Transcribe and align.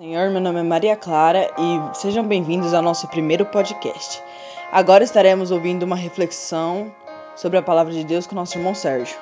Senhor, 0.00 0.30
meu 0.30 0.40
nome 0.40 0.60
é 0.60 0.62
Maria 0.62 0.94
Clara 0.94 1.50
e 1.58 1.96
sejam 1.96 2.24
bem-vindos 2.24 2.72
ao 2.72 2.80
nosso 2.80 3.08
primeiro 3.08 3.44
podcast. 3.44 4.22
Agora 4.70 5.02
estaremos 5.02 5.50
ouvindo 5.50 5.82
uma 5.82 5.96
reflexão 5.96 6.94
sobre 7.34 7.58
a 7.58 7.62
palavra 7.62 7.92
de 7.92 8.04
Deus 8.04 8.24
com 8.24 8.36
nosso 8.36 8.56
irmão 8.56 8.76
Sérgio. 8.76 9.18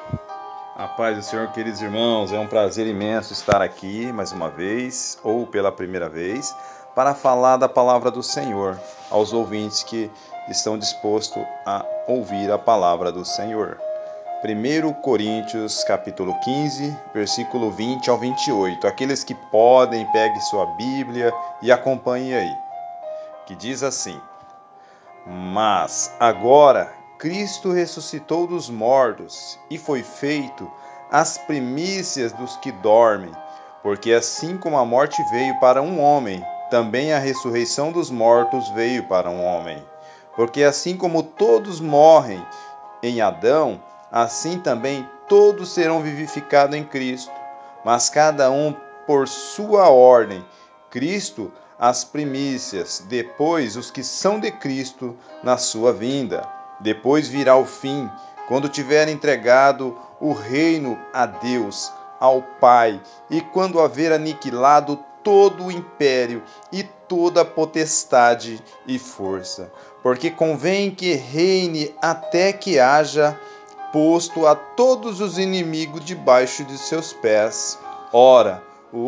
A 0.77 0.87
paz 0.87 1.17
do 1.17 1.23
Senhor, 1.23 1.51
queridos 1.53 1.81
irmãos, 1.81 2.31
é 2.31 2.39
um 2.39 2.47
prazer 2.47 2.87
imenso 2.87 3.33
estar 3.33 3.63
aqui 3.63 4.13
mais 4.13 4.33
uma 4.33 4.51
vez, 4.51 5.19
ou 5.25 5.47
pela 5.47 5.73
primeira 5.73 6.11
vez, 6.11 6.55
para 6.95 7.15
falar 7.15 7.57
da 7.57 7.71
palavra 7.71 8.11
do 8.11 8.23
Senhor 8.23 8.79
aos 9.11 9.33
ouvintes 9.33 9.83
que 9.83 10.11
estão 10.47 10.79
dispostos 10.79 11.43
a 11.65 11.87
ouvir 12.07 12.53
a 12.53 12.59
palavra 12.59 13.11
do 13.11 13.25
Senhor. 13.25 13.81
1 14.45 14.93
Coríntios 15.01 15.83
capítulo 15.83 16.39
15, 16.41 16.95
versículo 17.15 17.71
20 17.71 18.11
ao 18.11 18.19
28. 18.19 18.87
Aqueles 18.87 19.25
que 19.25 19.35
podem, 19.35 20.05
pegue 20.13 20.39
sua 20.43 20.67
Bíblia 20.77 21.33
e 21.63 21.73
acompanhe 21.73 22.35
aí. 22.35 22.55
Que 23.47 23.55
diz 23.55 23.83
assim: 23.83 24.21
Mas 25.27 26.15
agora 26.21 26.93
Cristo 27.19 27.73
ressuscitou 27.73 28.47
dos 28.47 28.69
mortos 28.69 29.59
e 29.71 29.79
foi 29.79 30.03
feito 30.03 30.71
as 31.11 31.39
primícias 31.39 32.31
dos 32.33 32.59
que 32.59 32.71
dormem, 32.71 33.33
porque 33.83 34.13
assim 34.13 34.59
como 34.59 34.77
a 34.77 34.85
morte 34.85 35.23
veio 35.31 35.59
para 35.61 35.81
um 35.81 35.99
homem, 35.99 36.45
também 36.71 37.11
a 37.15 37.19
ressurreição 37.19 37.91
dos 37.91 38.11
mortos 38.11 38.69
veio 38.69 39.05
para 39.05 39.31
um 39.31 39.43
homem. 39.43 39.83
Porque 40.37 40.63
assim 40.63 40.95
como 40.95 41.23
todos 41.23 41.81
morrem 41.81 42.45
em 43.03 43.23
Adão, 43.23 43.81
assim 44.17 44.59
também 44.59 45.07
todos 45.29 45.75
serão 45.75 46.01
vivificados 46.01 46.75
em 46.75 46.83
Cristo, 46.83 47.31
mas 47.85 48.09
cada 48.09 48.51
um 48.51 48.75
por 49.07 49.29
sua 49.29 49.91
ordem. 49.91 50.43
Cristo 50.91 51.53
as 51.79 52.03
primícias, 52.03 53.05
depois 53.07 53.77
os 53.77 53.91
que 53.91 54.03
são 54.03 54.41
de 54.41 54.51
Cristo 54.51 55.15
na 55.43 55.59
sua 55.59 55.93
vinda. 55.93 56.49
Depois 56.81 57.29
virá 57.29 57.57
o 57.57 57.67
fim, 57.67 58.11
quando 58.49 58.71
tiver 58.71 59.07
entregado 59.09 59.95
o 60.19 60.33
reino 60.33 60.99
a 61.13 61.27
Deus, 61.27 61.93
ao 62.19 62.41
Pai, 62.59 62.99
e 63.29 63.43
quando 63.43 63.81
haver 63.81 64.13
aniquilado 64.13 64.99
todo 65.23 65.67
o 65.67 65.73
império 65.73 66.43
e 66.73 66.85
toda 67.07 67.45
potestade 67.45 68.63
e 68.87 68.99
força. 68.99 69.71
Porque 70.03 70.31
convém 70.31 70.91
que 70.91 71.13
reine 71.13 71.95
até 72.01 72.51
que 72.53 72.79
haja 72.79 73.39
posto 73.97 74.47
a 74.47 74.55
todos 74.55 75.23
os 75.23 75.39
inimigos 75.39 76.05
debaixo 76.05 76.63
de 76.65 76.77
seus 76.77 77.15
pés. 77.15 77.79
Ora, 78.13 78.63
o 78.93 78.99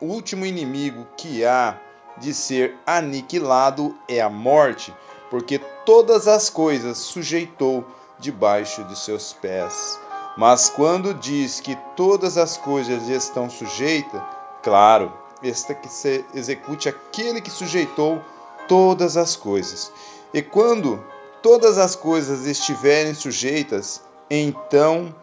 último 0.00 0.46
inimigo 0.46 1.06
que 1.14 1.44
há 1.44 1.78
de 2.16 2.32
ser 2.32 2.74
aniquilado 2.86 3.94
é 4.08 4.22
a 4.22 4.30
morte, 4.30 4.94
porque 5.28 5.58
todas 5.84 6.26
as 6.26 6.48
coisas 6.48 6.96
sujeitou 6.96 7.84
debaixo 8.18 8.82
de 8.84 8.98
seus 8.98 9.34
pés. 9.34 10.00
Mas 10.38 10.70
quando 10.70 11.12
diz 11.12 11.60
que 11.60 11.76
todas 11.94 12.38
as 12.38 12.56
coisas 12.56 13.10
estão 13.10 13.50
sujeitas, 13.50 14.22
claro, 14.62 15.12
esta 15.42 15.74
que 15.74 15.88
se 15.90 16.24
execute 16.32 16.88
aquele 16.88 17.42
que 17.42 17.50
sujeitou 17.50 18.22
todas 18.66 19.18
as 19.18 19.36
coisas. 19.36 19.92
E 20.32 20.40
quando 20.40 21.04
todas 21.42 21.76
as 21.76 21.94
coisas 21.94 22.46
estiverem 22.46 23.12
sujeitas, 23.12 24.00
então 24.30 25.14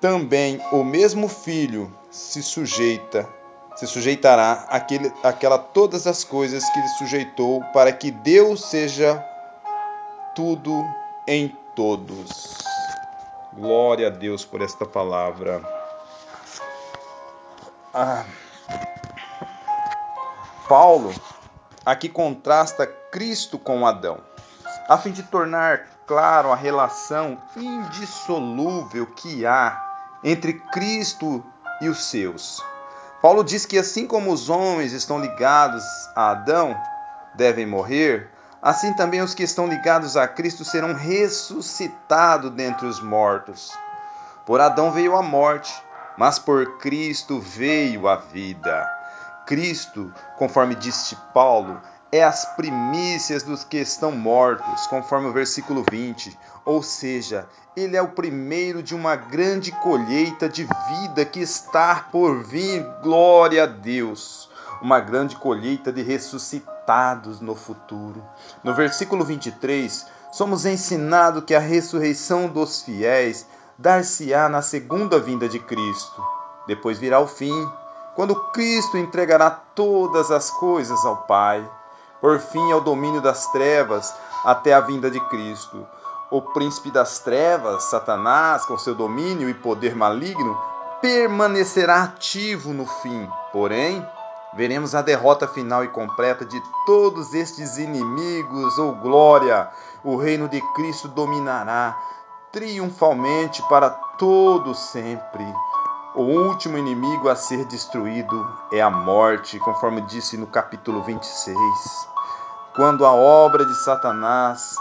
também 0.00 0.60
o 0.72 0.84
mesmo 0.84 1.28
filho 1.28 1.92
se 2.10 2.42
sujeita 2.42 3.28
se 3.78 3.86
sujeitará 3.86 4.66
àquele, 4.68 5.12
àquela 5.22 5.56
todas 5.56 6.08
as 6.08 6.24
coisas 6.24 6.68
que 6.68 6.80
lhe 6.80 6.88
sujeitou, 6.98 7.62
para 7.72 7.92
que 7.92 8.10
Deus 8.10 8.64
seja 8.64 9.24
tudo 10.34 10.84
em 11.28 11.56
todos. 11.76 12.58
Glória 13.52 14.08
a 14.08 14.10
Deus 14.10 14.44
por 14.44 14.62
esta 14.62 14.84
palavra. 14.84 15.62
Ah. 17.94 18.24
Paulo 20.68 21.14
aqui 21.86 22.08
contrasta 22.08 22.84
Cristo 22.84 23.60
com 23.60 23.86
Adão, 23.86 24.18
a 24.88 24.98
fim 24.98 25.12
de 25.12 25.22
tornar 25.22 25.86
claro 26.08 26.50
a 26.50 26.56
relação 26.56 27.38
indissolúvel 27.54 29.06
que 29.06 29.44
há 29.44 30.18
entre 30.24 30.54
Cristo 30.54 31.44
e 31.82 31.88
os 31.88 32.06
seus. 32.06 32.64
Paulo 33.20 33.44
diz 33.44 33.66
que 33.66 33.78
assim 33.78 34.06
como 34.06 34.32
os 34.32 34.48
homens 34.48 34.92
estão 34.92 35.20
ligados 35.20 35.84
a 36.16 36.30
Adão, 36.30 36.74
devem 37.34 37.66
morrer, 37.66 38.30
assim 38.62 38.94
também 38.94 39.20
os 39.20 39.34
que 39.34 39.42
estão 39.42 39.66
ligados 39.66 40.16
a 40.16 40.26
Cristo 40.26 40.64
serão 40.64 40.94
ressuscitados 40.94 42.50
dentre 42.52 42.86
os 42.86 43.00
mortos. 43.00 43.76
Por 44.46 44.62
Adão 44.62 44.90
veio 44.90 45.14
a 45.14 45.22
morte, 45.22 45.72
mas 46.16 46.38
por 46.38 46.78
Cristo 46.78 47.38
veio 47.38 48.08
a 48.08 48.16
vida. 48.16 48.88
Cristo, 49.46 50.12
conforme 50.36 50.74
disse 50.74 51.16
Paulo, 51.34 51.80
é 52.10 52.24
as 52.24 52.44
primícias 52.56 53.42
dos 53.42 53.64
que 53.64 53.76
estão 53.76 54.10
mortos, 54.12 54.86
conforme 54.86 55.28
o 55.28 55.32
versículo 55.32 55.84
20. 55.90 56.36
Ou 56.64 56.82
seja, 56.82 57.46
ele 57.76 57.96
é 57.96 58.02
o 58.02 58.08
primeiro 58.08 58.82
de 58.82 58.94
uma 58.94 59.14
grande 59.14 59.72
colheita 59.72 60.48
de 60.48 60.66
vida 60.88 61.24
que 61.24 61.40
está 61.40 62.08
por 62.10 62.42
vir. 62.42 62.82
Glória 63.02 63.64
a 63.64 63.66
Deus! 63.66 64.48
Uma 64.80 65.00
grande 65.00 65.36
colheita 65.36 65.92
de 65.92 66.02
ressuscitados 66.02 67.40
no 67.40 67.54
futuro. 67.54 68.24
No 68.64 68.74
versículo 68.74 69.24
23, 69.24 70.06
somos 70.32 70.64
ensinados 70.64 71.44
que 71.44 71.54
a 71.54 71.60
ressurreição 71.60 72.48
dos 72.48 72.82
fiéis 72.82 73.46
dar-se-á 73.76 74.48
na 74.48 74.62
segunda 74.62 75.18
vinda 75.18 75.48
de 75.48 75.58
Cristo. 75.58 76.24
Depois 76.66 76.98
virá 76.98 77.20
o 77.20 77.26
fim, 77.26 77.70
quando 78.14 78.50
Cristo 78.50 78.96
entregará 78.96 79.50
todas 79.50 80.30
as 80.30 80.50
coisas 80.50 81.04
ao 81.04 81.18
Pai 81.18 81.68
por 82.20 82.38
fim 82.38 82.72
ao 82.72 82.80
domínio 82.80 83.20
das 83.20 83.46
trevas 83.52 84.14
até 84.44 84.72
a 84.72 84.80
vinda 84.80 85.10
de 85.10 85.20
Cristo. 85.28 85.86
O 86.30 86.42
príncipe 86.42 86.90
das 86.90 87.18
trevas, 87.20 87.84
Satanás, 87.84 88.64
com 88.66 88.76
seu 88.76 88.94
domínio 88.94 89.48
e 89.48 89.54
poder 89.54 89.96
maligno, 89.96 90.58
permanecerá 91.00 92.02
ativo 92.02 92.72
no 92.72 92.86
fim. 92.86 93.28
Porém, 93.52 94.06
veremos 94.54 94.94
a 94.94 95.00
derrota 95.00 95.48
final 95.48 95.84
e 95.84 95.88
completa 95.88 96.44
de 96.44 96.60
todos 96.84 97.32
estes 97.32 97.78
inimigos. 97.78 98.78
Oh 98.78 98.92
glória! 98.92 99.70
O 100.04 100.16
reino 100.16 100.48
de 100.48 100.60
Cristo 100.74 101.08
dominará 101.08 101.98
triunfalmente 102.52 103.62
para 103.68 103.90
todo 103.90 104.74
sempre. 104.74 105.44
O 106.18 106.22
último 106.22 106.76
inimigo 106.76 107.28
a 107.28 107.36
ser 107.36 107.64
destruído 107.66 108.44
é 108.72 108.80
a 108.80 108.90
morte, 108.90 109.56
conforme 109.60 110.00
disse 110.00 110.36
no 110.36 110.48
capítulo 110.48 111.00
26. 111.04 111.56
Quando 112.74 113.06
a 113.06 113.12
obra 113.12 113.64
de 113.64 113.72
Satanás, 113.84 114.74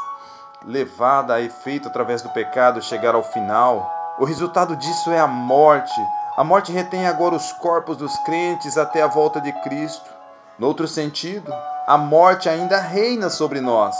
levada 0.65 1.35
a 1.35 1.39
efeito 1.39 1.89
através 1.89 2.23
do 2.23 2.29
pecado, 2.29 2.81
chegar 2.81 3.13
ao 3.13 3.21
final, 3.21 3.87
o 4.17 4.25
resultado 4.25 4.75
disso 4.75 5.11
é 5.11 5.19
a 5.19 5.27
morte. 5.27 5.93
A 6.35 6.43
morte 6.43 6.71
retém 6.71 7.05
agora 7.05 7.35
os 7.35 7.51
corpos 7.53 7.97
dos 7.97 8.17
crentes 8.25 8.75
até 8.75 9.03
a 9.03 9.07
volta 9.07 9.39
de 9.39 9.51
Cristo. 9.61 10.09
No 10.57 10.65
outro 10.65 10.87
sentido, 10.87 11.53
a 11.85 11.99
morte 11.99 12.49
ainda 12.49 12.79
reina 12.79 13.29
sobre 13.29 13.61
nós. 13.61 13.95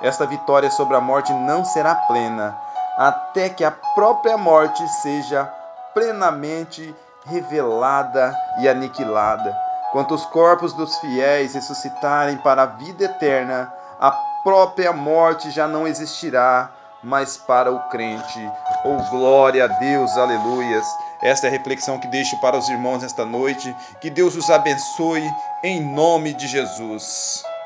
Esta 0.00 0.24
vitória 0.24 0.70
sobre 0.70 0.94
a 0.94 1.00
morte 1.00 1.32
não 1.32 1.64
será 1.64 1.96
plena 1.96 2.56
até 2.96 3.48
que 3.48 3.64
a 3.64 3.72
própria 3.72 4.38
morte 4.38 4.86
seja 5.02 5.52
plenamente 5.96 6.94
revelada 7.24 8.36
e 8.60 8.68
aniquilada. 8.68 9.56
Quanto 9.92 10.14
os 10.14 10.26
corpos 10.26 10.74
dos 10.74 10.94
fiéis 10.98 11.54
ressuscitarem 11.54 12.36
para 12.36 12.64
a 12.64 12.66
vida 12.66 13.04
eterna, 13.06 13.72
a 13.98 14.10
própria 14.44 14.92
morte 14.92 15.50
já 15.50 15.66
não 15.66 15.86
existirá 15.88 16.70
mas 17.02 17.36
para 17.36 17.72
o 17.72 17.78
crente. 17.88 18.52
Oh, 18.84 18.96
glória 19.10 19.64
a 19.64 19.68
Deus, 19.68 20.16
aleluias. 20.16 20.84
Esta 21.22 21.46
é 21.46 21.48
a 21.48 21.52
reflexão 21.52 22.00
que 22.00 22.08
deixo 22.08 22.36
para 22.40 22.58
os 22.58 22.68
irmãos 22.68 23.02
nesta 23.02 23.24
noite. 23.24 23.74
Que 24.00 24.10
Deus 24.10 24.34
os 24.34 24.50
abençoe 24.50 25.22
em 25.62 25.80
nome 25.80 26.34
de 26.34 26.48
Jesus. 26.48 27.44